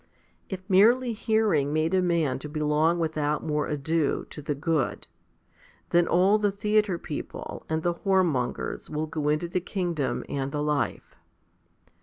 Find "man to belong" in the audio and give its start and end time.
2.01-2.97